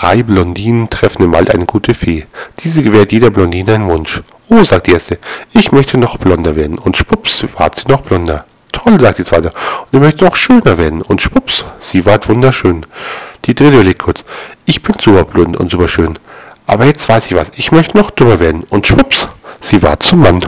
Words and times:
Drei 0.00 0.22
Blondinen 0.22 0.88
treffen 0.88 1.24
im 1.24 1.32
Wald 1.32 1.50
eine 1.50 1.66
gute 1.66 1.92
Fee. 1.92 2.24
Diese 2.60 2.84
gewährt 2.84 3.10
jeder 3.10 3.30
Blondine 3.30 3.74
einen 3.74 3.88
Wunsch. 3.88 4.22
Oh, 4.48 4.62
sagt 4.62 4.86
die 4.86 4.92
erste, 4.92 5.18
ich 5.54 5.72
möchte 5.72 5.98
noch 5.98 6.18
blonder 6.18 6.54
werden. 6.54 6.78
Und 6.78 6.96
schwupps, 6.96 7.44
ward 7.56 7.74
sie 7.74 7.88
noch 7.88 8.02
blonder. 8.02 8.44
Toll, 8.70 9.00
sagt 9.00 9.18
die 9.18 9.24
zweite, 9.24 9.48
und 9.48 9.88
ich 9.90 9.98
möchte 9.98 10.24
noch 10.24 10.36
schöner 10.36 10.78
werden. 10.78 11.02
Und 11.02 11.20
schwupps, 11.20 11.64
sie 11.80 12.06
ward 12.06 12.28
wunderschön. 12.28 12.86
Die 13.46 13.56
dritte 13.56 13.74
überlegt 13.74 14.00
kurz, 14.00 14.24
ich 14.66 14.84
bin 14.84 14.94
super 15.00 15.24
blond 15.24 15.56
und 15.56 15.68
super 15.68 15.88
schön. 15.88 16.16
Aber 16.68 16.84
jetzt 16.84 17.08
weiß 17.08 17.26
ich 17.26 17.34
was, 17.34 17.50
ich 17.56 17.72
möchte 17.72 17.96
noch 17.96 18.12
dümmer 18.12 18.38
werden. 18.38 18.62
Und 18.70 18.86
schwupps, 18.86 19.28
sie 19.60 19.82
ward 19.82 20.04
zum 20.04 20.20
Mann. 20.20 20.38